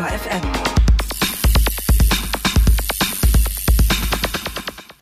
[0.00, 0.40] Detektor FM.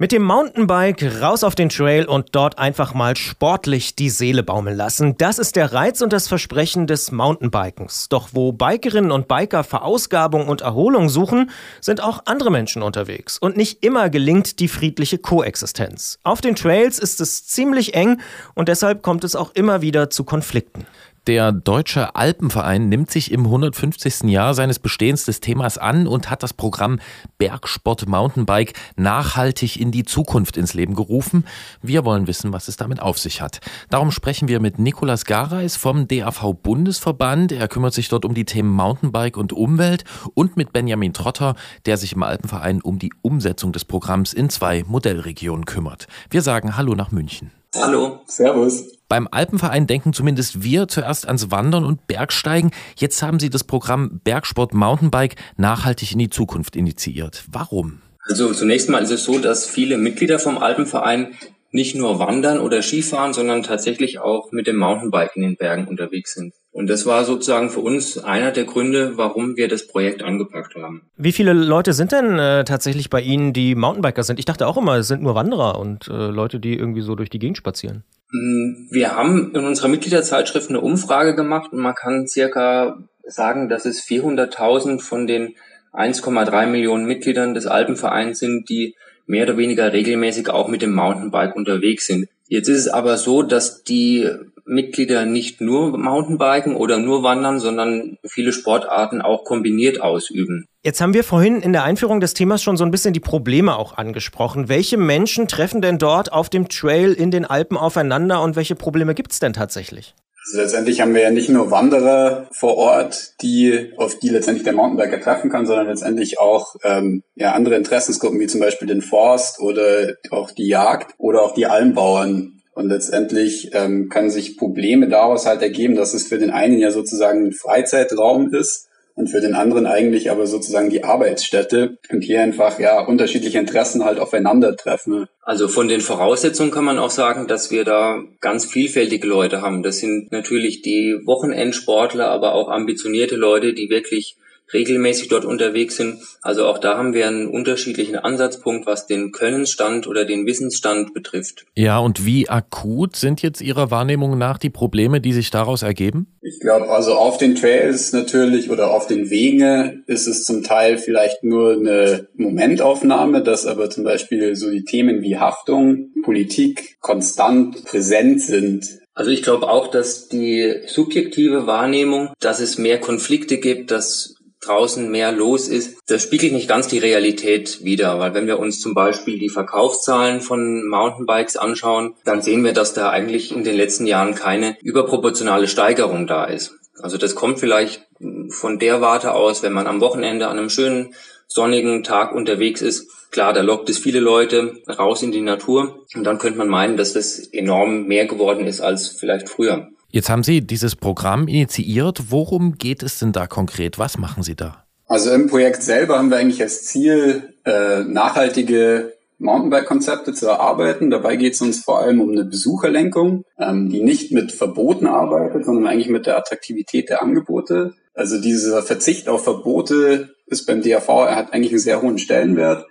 [0.01, 4.77] Mit dem Mountainbike raus auf den Trail und dort einfach mal sportlich die Seele baumeln
[4.77, 5.17] lassen.
[5.19, 8.09] Das ist der Reiz und das Versprechen des Mountainbikens.
[8.09, 13.39] Doch wo Bikerinnen und Biker Verausgabung und Erholung suchen, sind auch andere Menschen unterwegs.
[13.39, 16.21] Und nicht immer gelingt die friedliche Koexistenz.
[16.23, 18.21] Auf den Trails ist es ziemlich eng
[18.55, 20.87] und deshalb kommt es auch immer wieder zu Konflikten.
[21.29, 24.31] Der Deutsche Alpenverein nimmt sich im 150.
[24.31, 27.01] Jahr seines Bestehens des Themas an und hat das Programm
[27.37, 31.45] Bergsport Mountainbike nachhaltig in die Zukunft ins Leben gerufen.
[31.83, 33.61] Wir wollen wissen, was es damit auf sich hat.
[33.91, 37.53] Darum sprechen wir mit Nikolas Gareis vom DAV Bundesverband.
[37.53, 41.99] Er kümmert sich dort um die Themen Mountainbike und Umwelt und mit Benjamin Trotter, der
[41.99, 46.07] sich im Alpenverein um die Umsetzung des Programms in zwei Modellregionen kümmert.
[46.31, 47.51] Wir sagen Hallo nach München.
[47.81, 48.21] Hallo.
[48.27, 48.99] Servus.
[49.09, 52.73] Beim Alpenverein denken zumindest wir zuerst ans Wandern und Bergsteigen.
[52.97, 57.45] Jetzt haben Sie das Programm Bergsport Mountainbike nachhaltig in die Zukunft initiiert.
[57.51, 58.03] Warum?
[58.29, 61.35] Also zunächst mal ist es so, dass viele Mitglieder vom Alpenverein
[61.71, 66.35] nicht nur wandern oder Skifahren, sondern tatsächlich auch mit dem Mountainbike in den Bergen unterwegs
[66.35, 66.55] sind.
[66.79, 71.03] Und das war sozusagen für uns einer der Gründe, warum wir das Projekt angepackt haben.
[71.17, 74.39] Wie viele Leute sind denn äh, tatsächlich bei Ihnen, die Mountainbiker sind?
[74.39, 77.31] Ich dachte auch immer, es sind nur Wanderer und äh, Leute, die irgendwie so durch
[77.31, 78.05] die Gegend spazieren.
[78.31, 83.85] Mm, wir haben in unserer Mitgliederzeitschrift eine Umfrage gemacht und man kann circa sagen, dass
[83.85, 85.57] es 400.000 von den
[85.93, 88.95] 1,3 Millionen Mitgliedern des Alpenvereins sind, die
[89.29, 92.29] mehr oder weniger regelmäßig auch mit dem Mountainbike unterwegs sind.
[92.49, 94.29] Jetzt ist es aber so, dass die
[94.65, 100.67] Mitglieder nicht nur Mountainbiken oder nur wandern, sondern viele Sportarten auch kombiniert ausüben.
[100.83, 103.77] Jetzt haben wir vorhin in der Einführung des Themas schon so ein bisschen die Probleme
[103.77, 104.69] auch angesprochen.
[104.69, 109.15] Welche Menschen treffen denn dort auf dem Trail in den Alpen aufeinander und welche Probleme
[109.15, 110.15] gibt es denn tatsächlich?
[110.49, 114.73] Also letztendlich haben wir ja nicht nur Wanderer vor Ort, die auf die letztendlich der
[114.73, 119.61] Mountainbiker treffen kann, sondern letztendlich auch ähm, ja, andere Interessensgruppen wie zum Beispiel den Forst
[119.61, 125.47] oder auch die Jagd oder auch die Almbauern, und letztendlich ähm, können sich Probleme daraus
[125.47, 128.88] halt ergeben, dass es für den einen ja sozusagen ein Freizeitraum ist
[129.19, 134.05] und für den anderen eigentlich aber sozusagen die Arbeitsstätte und hier einfach ja unterschiedliche Interessen
[134.05, 135.27] halt aufeinandertreffen.
[135.43, 139.83] Also von den Voraussetzungen kann man auch sagen, dass wir da ganz vielfältige Leute haben.
[139.83, 144.37] Das sind natürlich die Wochenendsportler, aber auch ambitionierte Leute, die wirklich
[144.73, 146.19] regelmäßig dort unterwegs sind.
[146.43, 151.65] Also auch da haben wir einen unterschiedlichen Ansatzpunkt, was den Könnensstand oder den Wissensstand betrifft.
[151.75, 156.27] Ja, und wie akut sind jetzt Ihrer Wahrnehmung nach die Probleme, die sich daraus ergeben?
[156.41, 160.99] Ich glaube, also auf den Trails natürlich oder auf den Wegen ist es zum Teil
[160.99, 167.85] vielleicht nur eine Momentaufnahme, dass aber zum Beispiel so die Themen wie Haftung, Politik konstant
[167.85, 168.99] präsent sind.
[169.15, 175.11] Also ich glaube auch, dass die subjektive Wahrnehmung, dass es mehr Konflikte gibt, dass draußen
[175.11, 178.95] mehr los ist, das spiegelt nicht ganz die Realität wider, weil wenn wir uns zum
[178.95, 184.07] Beispiel die Verkaufszahlen von Mountainbikes anschauen, dann sehen wir, dass da eigentlich in den letzten
[184.07, 186.75] Jahren keine überproportionale Steigerung da ist.
[187.01, 188.07] Also das kommt vielleicht
[188.51, 191.15] von der Warte aus, wenn man am Wochenende an einem schönen
[191.47, 193.11] sonnigen Tag unterwegs ist.
[193.31, 196.97] Klar, da lockt es viele Leute raus in die Natur und dann könnte man meinen,
[196.97, 199.89] dass das enorm mehr geworden ist als vielleicht früher.
[200.11, 202.31] Jetzt haben Sie dieses Programm initiiert.
[202.31, 203.99] Worum geht es denn da konkret?
[203.99, 204.85] Was machen Sie da?
[205.07, 211.11] Also im Projekt selber haben wir eigentlich als Ziel, äh, nachhaltige Mountainbike-Konzepte zu erarbeiten.
[211.11, 215.67] Dabei geht es uns vor allem um eine Besucherlenkung, ähm, die nicht mit Verboten arbeitet,
[215.67, 217.95] sondern eigentlich mit der Attraktivität der Angebote.
[218.15, 222.87] Also dieser Verzicht auf Verbote ist beim DAV, er hat eigentlich einen sehr hohen Stellenwert.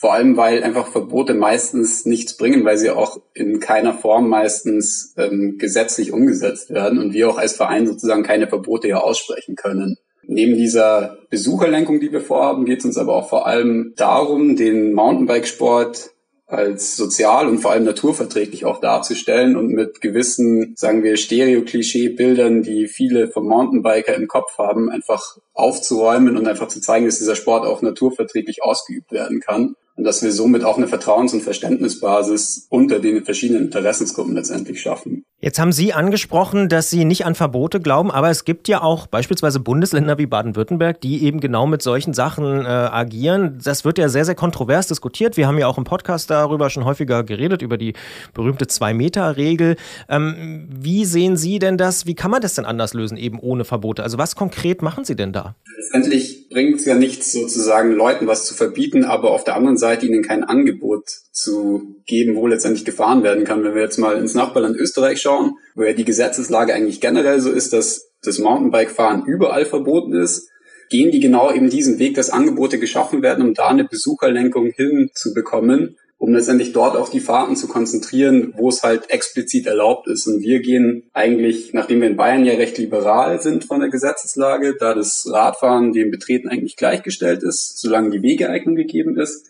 [0.00, 5.12] Vor allem, weil einfach Verbote meistens nichts bringen, weil sie auch in keiner Form meistens
[5.18, 9.98] ähm, gesetzlich umgesetzt werden und wir auch als Verein sozusagen keine Verbote ja aussprechen können.
[10.22, 14.94] Neben dieser Besucherlenkung, die wir vorhaben, geht es uns aber auch vor allem darum, den
[14.94, 16.12] Mountainbikesport
[16.46, 22.88] als sozial und vor allem naturverträglich auch darzustellen und mit gewissen, sagen wir, Stereo-Klischee-Bildern, die
[22.88, 27.66] viele vom Mountainbiker im Kopf haben, einfach aufzuräumen und einfach zu zeigen, dass dieser Sport
[27.66, 33.00] auch naturverträglich ausgeübt werden kann und dass wir somit auch eine Vertrauens- und Verständnisbasis unter
[33.00, 35.24] den verschiedenen Interessensgruppen letztendlich schaffen.
[35.42, 39.06] Jetzt haben Sie angesprochen, dass Sie nicht an Verbote glauben, aber es gibt ja auch
[39.06, 43.58] beispielsweise Bundesländer wie Baden-Württemberg, die eben genau mit solchen Sachen äh, agieren.
[43.62, 45.36] Das wird ja sehr, sehr kontrovers diskutiert.
[45.36, 47.92] Wir haben ja auch im Podcast darüber schon häufiger geredet, über die
[48.32, 49.76] berühmte Zwei-Meter-Regel.
[50.08, 52.06] Ähm, wie sehen Sie denn das?
[52.06, 54.02] Wie kann man das denn anders lösen, eben ohne Verbote?
[54.02, 55.49] Also was konkret machen Sie denn da?
[55.76, 60.06] Letztendlich bringt es ja nichts, sozusagen Leuten was zu verbieten, aber auf der anderen Seite
[60.06, 63.64] ihnen kein Angebot zu geben, wo letztendlich gefahren werden kann.
[63.64, 67.50] Wenn wir jetzt mal ins Nachbarland Österreich schauen, wo ja die Gesetzeslage eigentlich generell so
[67.50, 70.48] ist, dass das Mountainbike-Fahren überall verboten ist,
[70.90, 75.96] gehen die genau eben diesen Weg, dass Angebote geschaffen werden, um da eine Besucherlenkung hinzubekommen
[76.20, 80.26] um letztendlich dort auf die Fahrten zu konzentrieren, wo es halt explizit erlaubt ist.
[80.26, 84.76] Und wir gehen eigentlich, nachdem wir in Bayern ja recht liberal sind von der Gesetzeslage,
[84.78, 89.48] da das Radfahren dem Betreten eigentlich gleichgestellt ist, solange die Wegeeignung gegeben ist,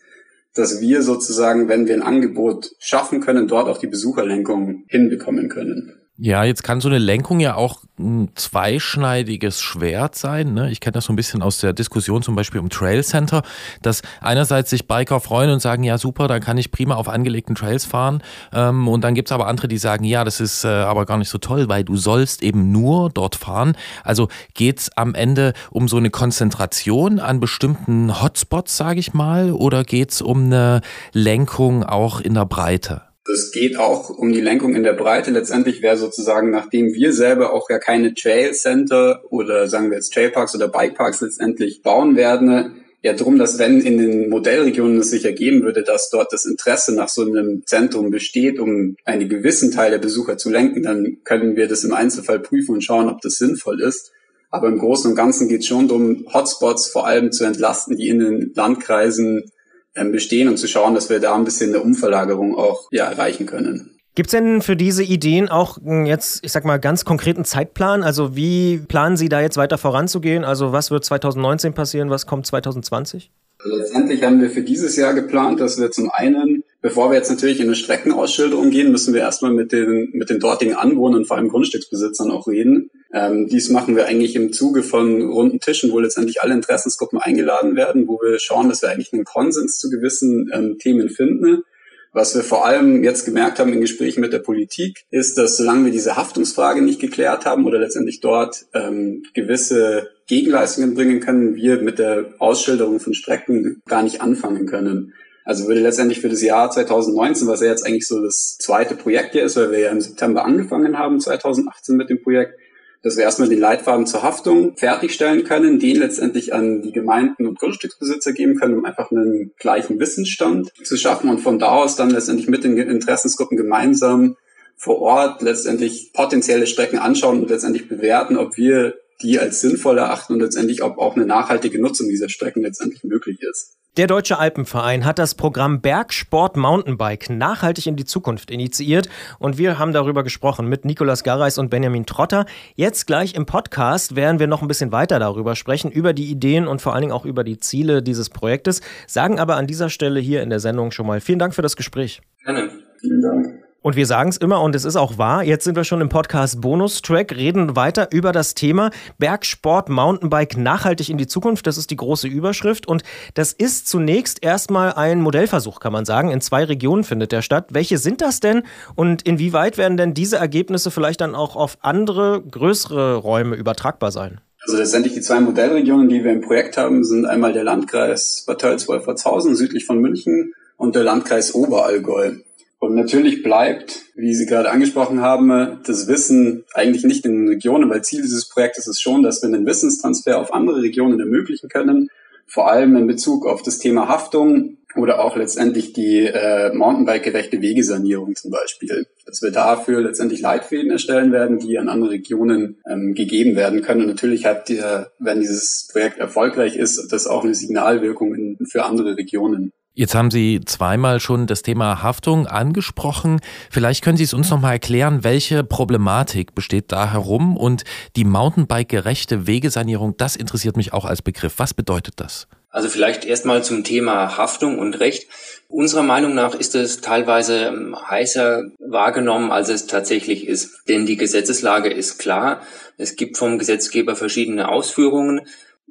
[0.55, 6.00] dass wir sozusagen, wenn wir ein Angebot schaffen können, dort auch die Besucherlenkung hinbekommen können.
[6.23, 10.53] Ja, jetzt kann so eine Lenkung ja auch ein zweischneidiges Schwert sein.
[10.53, 10.71] Ne?
[10.71, 13.41] Ich kenne das so ein bisschen aus der Diskussion zum Beispiel um Trail Center,
[13.81, 17.55] dass einerseits sich Biker freuen und sagen, ja super, dann kann ich prima auf angelegten
[17.55, 18.23] Trails fahren.
[18.53, 21.31] Ähm, und dann gibt's aber andere, die sagen, ja, das ist äh, aber gar nicht
[21.31, 23.75] so toll, weil du sollst eben nur dort fahren.
[24.05, 29.85] Also geht's am Ende um so eine Konzentration an bestimmten Hotspots, sage ich mal, oder
[29.85, 30.83] geht's um eine
[31.15, 33.10] Lenkung auch in der Breite?
[33.33, 35.31] Es geht auch um die Lenkung in der Breite.
[35.31, 40.13] Letztendlich wäre sozusagen, nachdem wir selber auch ja keine Trail Center oder sagen wir jetzt
[40.13, 45.25] Trailparks oder Bikeparks letztendlich bauen werden, ja drum, dass wenn in den Modellregionen es sich
[45.25, 49.91] ergeben würde, dass dort das Interesse nach so einem Zentrum besteht, um einen gewissen Teil
[49.91, 53.37] der Besucher zu lenken, dann können wir das im Einzelfall prüfen und schauen, ob das
[53.37, 54.13] sinnvoll ist.
[54.51, 58.09] Aber im Großen und Ganzen geht es schon darum, Hotspots vor allem zu entlasten, die
[58.09, 59.51] in den Landkreisen
[59.95, 63.97] bestehen und zu schauen, dass wir da ein bisschen eine Umverlagerung auch ja, erreichen können.
[64.15, 68.03] Gibt's denn für diese Ideen auch jetzt, ich sag mal, ganz konkreten Zeitplan?
[68.03, 70.45] Also wie planen Sie da jetzt weiter voranzugehen?
[70.45, 72.11] Also was wird 2019 passieren?
[72.11, 73.31] Was kommt 2020?
[73.65, 77.61] Letztendlich haben wir für dieses Jahr geplant, dass wir zum einen Bevor wir jetzt natürlich
[77.61, 81.49] in eine Streckenausschilderung gehen, müssen wir erstmal mit den, mit den dortigen Anwohnern, vor allem
[81.49, 82.91] Grundstücksbesitzern auch reden.
[83.13, 87.77] Ähm, dies machen wir eigentlich im Zuge von runden Tischen, wo letztendlich alle Interessensgruppen eingeladen
[87.77, 91.65] werden, wo wir schauen, dass wir eigentlich einen Konsens zu gewissen ähm, Themen finden.
[92.13, 95.85] Was wir vor allem jetzt gemerkt haben in Gesprächen mit der Politik, ist, dass solange
[95.85, 101.83] wir diese Haftungsfrage nicht geklärt haben oder letztendlich dort ähm, gewisse Gegenleistungen bringen können, wir
[101.83, 105.13] mit der Ausschilderung von Strecken gar nicht anfangen können.
[105.45, 109.33] Also würde letztendlich für das Jahr 2019, was ja jetzt eigentlich so das zweite Projekt
[109.33, 112.55] hier ist, weil wir ja im September angefangen haben, 2018 mit dem Projekt,
[113.03, 117.59] dass wir erstmal den Leitfaden zur Haftung fertigstellen können, den letztendlich an die Gemeinden und
[117.59, 122.11] Grundstücksbesitzer geben können, um einfach einen gleichen Wissensstand zu schaffen und von da aus dann
[122.11, 124.37] letztendlich mit den Interessensgruppen gemeinsam
[124.77, 130.35] vor Ort letztendlich potenzielle Strecken anschauen und letztendlich bewerten, ob wir die als sinnvoll erachten
[130.35, 133.77] und letztendlich ob auch eine nachhaltige Nutzung dieser Strecken letztendlich möglich ist.
[133.97, 139.09] Der Deutsche Alpenverein hat das Programm Bergsport Mountainbike nachhaltig in die Zukunft initiiert
[139.41, 142.47] und wir haben darüber gesprochen mit Nikolas Garreis und Benjamin Trotter.
[142.77, 146.69] Jetzt gleich im Podcast werden wir noch ein bisschen weiter darüber sprechen, über die Ideen
[146.69, 150.21] und vor allen Dingen auch über die Ziele dieses Projektes, sagen aber an dieser Stelle
[150.21, 152.23] hier in der Sendung schon mal vielen Dank für das Gespräch.
[152.45, 152.71] Gerne.
[153.01, 153.60] Vielen Dank.
[153.83, 155.43] Und wir sagen es immer und es ist auch wahr.
[155.43, 161.09] Jetzt sind wir schon im Podcast Bonustrack, reden weiter über das Thema Bergsport, Mountainbike nachhaltig
[161.09, 161.67] in die Zukunft.
[161.67, 162.87] Das ist die große Überschrift.
[162.87, 163.05] Und
[163.35, 166.31] das ist zunächst erstmal ein Modellversuch, kann man sagen.
[166.31, 167.69] In zwei Regionen findet der statt.
[167.71, 168.65] Welche sind das denn?
[168.97, 174.43] Und inwieweit werden denn diese Ergebnisse vielleicht dann auch auf andere, größere Räume übertragbar sein?
[174.63, 178.61] Also letztendlich die zwei Modellregionen, die wir im Projekt haben, sind einmal der Landkreis Bad
[178.61, 182.33] Tölz-Wolfertshausen südlich von München und der Landkreis Oberallgäu.
[182.81, 187.91] Und natürlich bleibt, wie Sie gerade angesprochen haben, das Wissen eigentlich nicht in den Regionen,
[187.91, 192.09] weil Ziel dieses Projektes ist schon, dass wir einen Wissenstransfer auf andere Regionen ermöglichen können,
[192.47, 198.35] vor allem in Bezug auf das Thema Haftung oder auch letztendlich die äh, Mountainbike-gerechte Wegesanierung
[198.35, 199.07] zum Beispiel.
[199.27, 204.01] Dass wir dafür letztendlich Leitfäden erstellen werden, die an andere Regionen ähm, gegeben werden können.
[204.01, 208.85] Und natürlich hat der, wenn dieses Projekt erfolgreich ist, das auch eine Signalwirkung in, für
[208.85, 209.73] andere Regionen.
[210.01, 213.39] Jetzt haben Sie zweimal schon das Thema Haftung angesprochen.
[213.71, 217.85] Vielleicht können Sie es uns noch mal erklären, welche Problematik besteht da herum und
[218.17, 221.53] die Mountainbike-gerechte Wegesanierung, das interessiert mich auch als Begriff.
[221.59, 222.49] Was bedeutet das?
[222.71, 225.29] Also vielleicht erstmal zum Thema Haftung und Recht.
[225.69, 230.89] Unserer Meinung nach ist es teilweise ähm, heißer wahrgenommen, als es tatsächlich ist.
[230.89, 232.63] Denn die Gesetzeslage ist klar.
[232.97, 235.43] Es gibt vom Gesetzgeber verschiedene Ausführungen.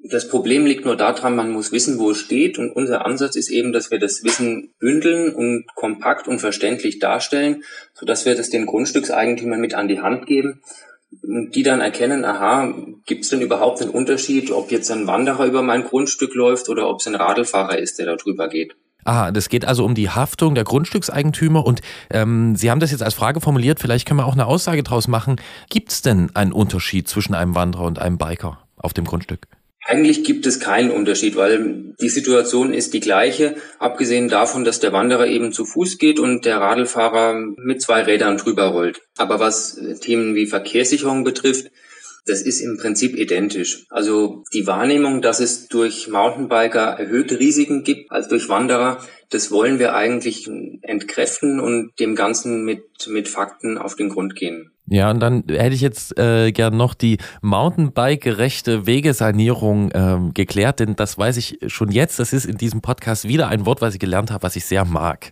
[0.04, 2.58] Das Problem liegt nur daran, man muss wissen, wo es steht.
[2.58, 7.64] Und unser Ansatz ist eben, dass wir das Wissen bündeln und kompakt und verständlich darstellen,
[7.94, 10.62] sodass wir das den Grundstückseigentümern mit an die Hand geben
[11.24, 12.74] und die dann erkennen, aha,
[13.06, 16.88] gibt es denn überhaupt einen Unterschied, ob jetzt ein Wanderer über mein Grundstück läuft oder
[16.88, 18.76] ob es ein Radlfahrer ist, der da drüber geht.
[19.06, 23.02] Aha, das geht also um die Haftung der Grundstückseigentümer und ähm, Sie haben das jetzt
[23.02, 25.38] als Frage formuliert, vielleicht können wir auch eine Aussage daraus machen.
[25.70, 29.48] Gibt es denn einen Unterschied zwischen einem Wanderer und einem Biker auf dem Grundstück?
[29.90, 34.94] Eigentlich gibt es keinen Unterschied, weil die Situation ist die gleiche, abgesehen davon, dass der
[34.94, 39.02] Wanderer eben zu Fuß geht und der Radlfahrer mit zwei Rädern drüber rollt.
[39.18, 41.72] Aber was Themen wie Verkehrssicherung betrifft,
[42.26, 43.86] das ist im Prinzip identisch.
[43.90, 49.00] Also die Wahrnehmung, dass es durch Mountainbiker erhöhte Risiken gibt als durch Wanderer,
[49.30, 50.50] das wollen wir eigentlich
[50.82, 54.72] entkräften und dem Ganzen mit, mit Fakten auf den Grund gehen.
[54.88, 60.96] Ja, und dann hätte ich jetzt äh, gern noch die Mountainbike-gerechte Wegesanierung ähm, geklärt, denn
[60.96, 62.18] das weiß ich schon jetzt.
[62.18, 64.86] Das ist in diesem Podcast wieder ein Wort, was ich gelernt habe, was ich sehr
[64.86, 65.32] mag.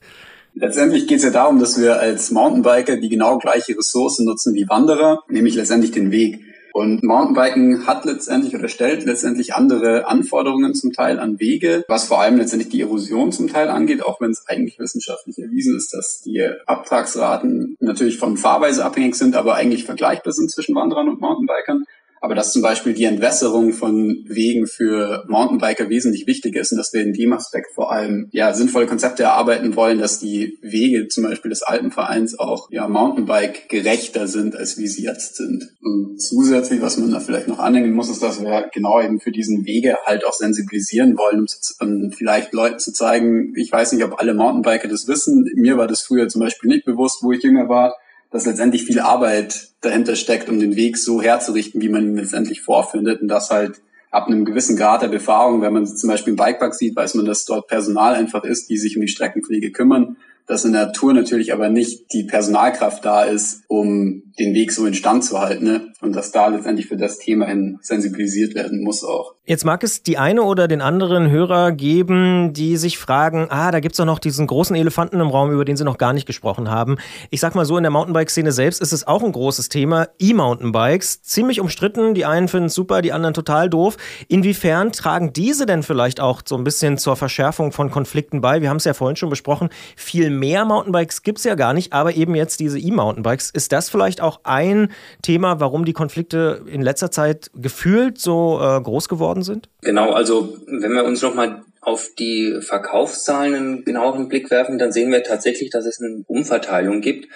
[0.54, 4.68] Letztendlich geht es ja darum, dass wir als Mountainbiker die genau gleiche Ressource nutzen wie
[4.70, 6.40] Wanderer, nämlich letztendlich den Weg.
[6.78, 12.22] Und Mountainbiken hat letztendlich oder stellt letztendlich andere Anforderungen zum Teil an Wege, was vor
[12.22, 16.22] allem letztendlich die Erosion zum Teil angeht, auch wenn es eigentlich wissenschaftlich erwiesen ist, dass
[16.22, 21.86] die Abtragsraten natürlich von Fahrweise abhängig sind, aber eigentlich vergleichbar sind zwischen Wanderern und Mountainbikern
[22.22, 26.94] aber dass zum Beispiel die Entwässerung von Wegen für Mountainbiker wesentlich wichtiger ist und dass
[26.94, 31.24] wir in dem Aspekt vor allem ja sinnvolle Konzepte erarbeiten wollen, dass die Wege zum
[31.24, 35.70] Beispiel des Alpenvereins auch ja Mountainbike gerechter sind, als wie sie jetzt sind.
[35.82, 39.32] Und zusätzlich, was man da vielleicht noch anhängen muss, ist, dass wir genau eben für
[39.32, 43.94] diesen Wege halt auch sensibilisieren wollen, um, zu, um vielleicht Leuten zu zeigen, ich weiß
[43.94, 47.32] nicht, ob alle Mountainbiker das wissen, mir war das früher zum Beispiel nicht bewusst, wo
[47.32, 47.96] ich jünger war,
[48.32, 52.62] dass letztendlich viel Arbeit dahinter steckt, um den Weg so herzurichten, wie man ihn letztendlich
[52.62, 53.82] vorfindet und das halt
[54.12, 57.26] ab einem gewissen Grad der Befahrung, wenn man zum Beispiel im Bikepark sieht, weiß man,
[57.26, 60.18] dass dort Personal einfach ist, die sich um die Streckenpflege kümmern
[60.48, 64.86] dass in der Tour natürlich aber nicht die Personalkraft da ist, um den Weg so
[64.86, 65.66] instand zu halten.
[65.66, 65.94] Ne?
[66.02, 69.36] Und dass da letztendlich für das Thema hin sensibilisiert werden muss auch.
[69.50, 73.80] Jetzt mag es die eine oder den anderen Hörer geben, die sich fragen, ah, da
[73.80, 76.70] gibt's doch noch diesen großen Elefanten im Raum, über den sie noch gar nicht gesprochen
[76.70, 76.98] haben.
[77.30, 80.10] Ich sag mal so, in der Mountainbike-Szene selbst ist es auch ein großes Thema.
[80.20, 82.14] E-Mountainbikes, ziemlich umstritten.
[82.14, 83.96] Die einen finden es super, die anderen total doof.
[84.28, 88.62] Inwiefern tragen diese denn vielleicht auch so ein bisschen zur Verschärfung von Konflikten bei?
[88.62, 89.70] Wir haben es ja vorhin schon besprochen.
[89.96, 93.52] Viel mehr Mountainbikes gibt es ja gar nicht, aber eben jetzt diese E-Mountainbikes.
[93.52, 98.82] Ist das vielleicht auch ein Thema, warum die Konflikte in letzter Zeit gefühlt so äh,
[98.82, 99.70] groß geworden sind?
[99.82, 105.12] Genau, also wenn wir uns nochmal auf die Verkaufszahlen einen genaueren Blick werfen, dann sehen
[105.12, 107.28] wir tatsächlich, dass es eine Umverteilung gibt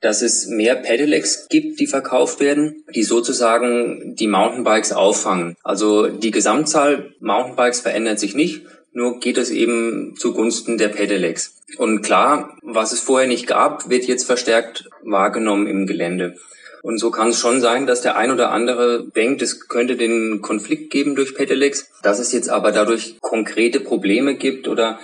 [0.00, 5.56] dass es mehr Pedelecs gibt, die verkauft werden, die sozusagen die Mountainbikes auffangen.
[5.62, 11.60] Also die Gesamtzahl Mountainbikes verändert sich nicht, nur geht es eben zugunsten der Pedelecs.
[11.76, 16.36] Und klar, was es vorher nicht gab, wird jetzt verstärkt wahrgenommen im Gelände.
[16.82, 20.40] Und so kann es schon sein, dass der ein oder andere denkt, es könnte den
[20.40, 24.98] Konflikt geben durch Pedelecs, dass es jetzt aber dadurch konkrete Probleme gibt oder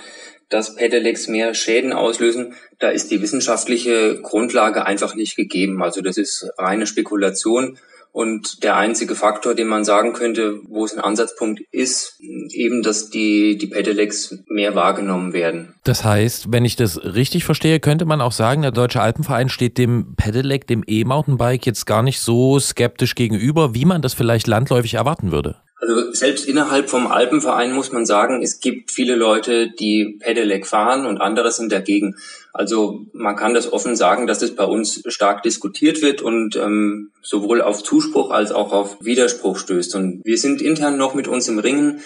[0.49, 5.83] dass Pedelecs mehr Schäden auslösen, da ist die wissenschaftliche Grundlage einfach nicht gegeben.
[5.83, 7.77] Also das ist reine Spekulation
[8.17, 13.11] und der einzige Faktor, den man sagen könnte, wo es ein Ansatzpunkt ist, eben, dass
[13.11, 15.75] die, die Pedelecs mehr wahrgenommen werden.
[15.83, 19.77] Das heißt, wenn ich das richtig verstehe, könnte man auch sagen, der Deutsche Alpenverein steht
[19.77, 24.95] dem Pedelec, dem E-Mountainbike jetzt gar nicht so skeptisch gegenüber, wie man das vielleicht landläufig
[24.95, 25.57] erwarten würde.
[25.87, 31.05] Also selbst innerhalb vom Alpenverein muss man sagen, es gibt viele Leute, die Pedelec fahren
[31.05, 32.17] und andere sind dagegen.
[32.51, 37.11] Also man kann das offen sagen, dass das bei uns stark diskutiert wird und ähm,
[37.21, 39.95] sowohl auf Zuspruch als auch auf Widerspruch stößt.
[39.95, 42.01] Und wir sind intern noch mit uns im Ringen.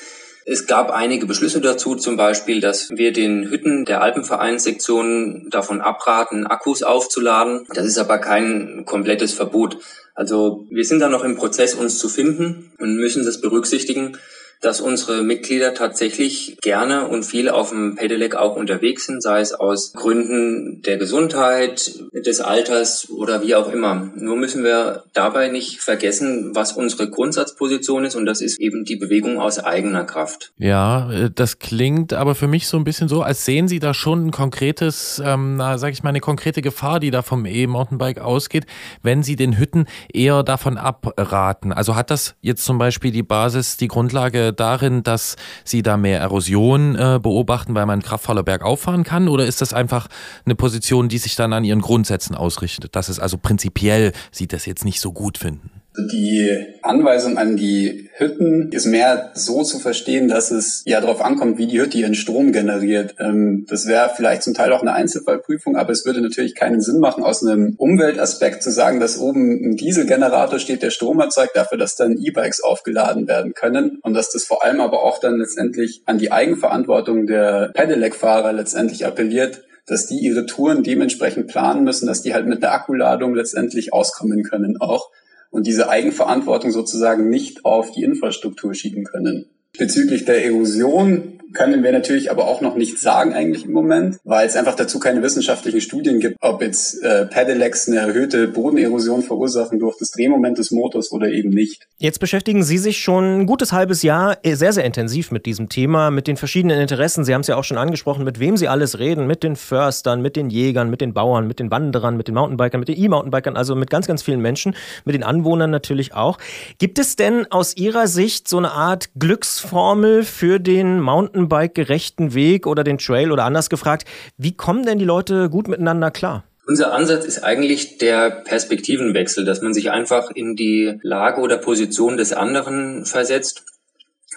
[0.46, 6.48] Es gab einige Beschlüsse dazu, zum Beispiel, dass wir den Hütten der Alpenvereinssektionen davon abraten,
[6.48, 7.68] Akkus aufzuladen.
[7.74, 9.78] Das ist aber kein komplettes Verbot.
[10.16, 14.18] Also wir sind da noch im Prozess, uns zu finden und müssen das berücksichtigen
[14.62, 19.54] dass unsere Mitglieder tatsächlich gerne und viel auf dem Pedelec auch unterwegs sind, sei es
[19.54, 24.12] aus Gründen der Gesundheit, des Alters oder wie auch immer.
[24.16, 28.96] Nur müssen wir dabei nicht vergessen, was unsere Grundsatzposition ist und das ist eben die
[28.96, 30.52] Bewegung aus eigener Kraft.
[30.58, 33.94] Ja, äh, das klingt aber für mich so ein bisschen so, als sehen Sie da
[33.94, 38.20] schon ein konkretes, ähm, na, sag ich mal, eine konkrete Gefahr, die da vom E-Mountainbike
[38.20, 38.66] ausgeht,
[39.02, 41.74] wenn Sie den Hütten eher davon abraten.
[41.74, 46.20] Also hat das jetzt zum Beispiel die Basis, die Grundlage darin, dass Sie da mehr
[46.20, 49.28] Erosion äh, beobachten, weil man kraftvoller bergauf fahren kann?
[49.28, 50.08] Oder ist das einfach
[50.46, 54.66] eine Position, die sich dann an Ihren Grundsätzen ausrichtet, dass es also prinzipiell Sie das
[54.66, 55.81] jetzt nicht so gut finden?
[55.98, 61.58] Die Anweisung an die Hütten ist mehr so zu verstehen, dass es ja darauf ankommt,
[61.58, 63.16] wie die Hütte ihren Strom generiert.
[63.20, 67.00] Ähm, das wäre vielleicht zum Teil auch eine Einzelfallprüfung, aber es würde natürlich keinen Sinn
[67.00, 71.78] machen, aus einem Umweltaspekt zu sagen, dass oben ein Dieselgenerator steht, der Strom erzeugt, dafür,
[71.78, 76.04] dass dann E-Bikes aufgeladen werden können und dass das vor allem aber auch dann letztendlich
[76.06, 82.22] an die Eigenverantwortung der Pedelec-Fahrer letztendlich appelliert, dass die ihre Touren dementsprechend planen müssen, dass
[82.22, 85.10] die halt mit der Akkuladung letztendlich auskommen können auch
[85.52, 89.46] und diese Eigenverantwortung sozusagen nicht auf die Infrastruktur schieben können.
[89.78, 94.48] Bezüglich der Erosion können wir natürlich aber auch noch nicht sagen eigentlich im Moment, weil
[94.48, 99.80] es einfach dazu keine wissenschaftlichen Studien gibt, ob jetzt äh, Pedelecs eine erhöhte Bodenerosion verursachen
[99.80, 101.88] durch das Drehmoment des Motors oder eben nicht.
[101.98, 106.12] Jetzt beschäftigen Sie sich schon ein gutes halbes Jahr sehr, sehr intensiv mit diesem Thema,
[106.12, 107.24] mit den verschiedenen Interessen.
[107.24, 110.22] Sie haben es ja auch schon angesprochen, mit wem Sie alles reden, mit den Förstern,
[110.22, 113.56] mit den Jägern, mit den Bauern, mit den Wanderern, mit den Mountainbikern, mit den E-Mountainbikern,
[113.56, 116.38] also mit ganz, ganz vielen Menschen, mit den Anwohnern natürlich auch.
[116.78, 121.00] Gibt es denn aus Ihrer Sicht so eine Art Glücksformel für den
[121.42, 124.06] Mountainbike-gerechten Weg oder den Trail oder anders gefragt,
[124.38, 126.44] wie kommen denn die Leute gut miteinander klar?
[126.68, 132.18] Unser Ansatz ist eigentlich der Perspektivenwechsel, dass man sich einfach in die Lage oder Position
[132.18, 133.66] des anderen versetzt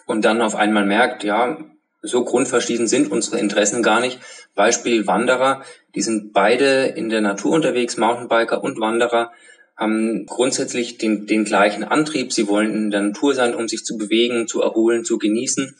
[0.06, 1.58] und dann auf einmal merkt, ja,
[2.02, 4.20] so grundverschieden sind unsere Interessen gar nicht.
[4.54, 5.62] Beispiel Wanderer,
[5.94, 9.30] die sind beide in der Natur unterwegs, Mountainbiker und Wanderer,
[9.76, 12.32] haben grundsätzlich den, den gleichen Antrieb.
[12.32, 15.74] Sie wollen in der Natur sein, um sich zu bewegen, zu erholen, zu genießen.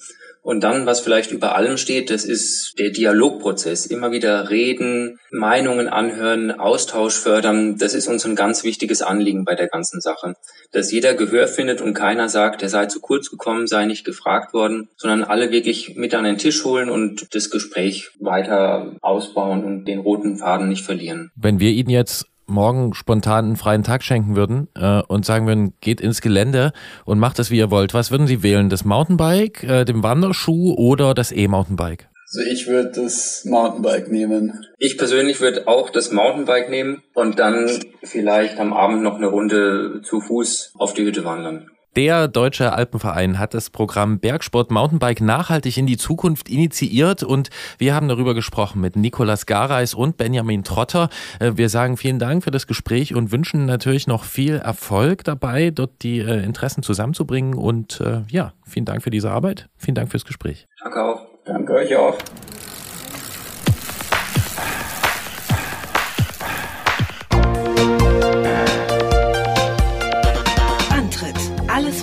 [0.45, 3.87] Und dann, was vielleicht über allem steht, das ist der Dialogprozess.
[3.87, 7.79] Immer wieder reden, Meinungen anhören, Austausch fördern.
[7.79, 10.37] Das ist uns ein ganz wichtiges Anliegen bei der ganzen Sache.
[10.71, 14.53] Dass jeder Gehör findet und keiner sagt, er sei zu kurz gekommen, sei nicht gefragt
[14.53, 19.87] worden, sondern alle wirklich mit an den Tisch holen und das Gespräch weiter ausbauen und
[19.87, 21.31] den roten Faden nicht verlieren.
[21.37, 25.75] Wenn wir Ihnen jetzt morgen spontan einen freien Tag schenken würden äh, und sagen würden,
[25.81, 26.73] geht ins Gelände
[27.05, 28.69] und macht es, wie ihr wollt, was würden Sie wählen?
[28.69, 32.09] Das Mountainbike, äh, den Wanderschuh oder das E-Mountainbike?
[32.27, 34.65] Also ich würde das Mountainbike nehmen.
[34.79, 37.71] Ich persönlich würde auch das Mountainbike nehmen und dann
[38.03, 41.71] vielleicht am Abend noch eine Runde zu Fuß auf die Hütte wandern.
[41.97, 47.95] Der Deutsche Alpenverein hat das Programm Bergsport Mountainbike nachhaltig in die Zukunft initiiert und wir
[47.95, 51.09] haben darüber gesprochen mit Nikolas Gareis und Benjamin Trotter.
[51.39, 55.71] Äh, wir sagen vielen Dank für das Gespräch und wünschen natürlich noch viel Erfolg dabei,
[55.71, 59.69] dort die äh, Interessen zusammenzubringen und äh, ja, vielen Dank für diese Arbeit.
[59.77, 60.67] Vielen Dank fürs Gespräch.
[60.83, 61.27] Danke auch.
[61.45, 62.19] Danke euch auch.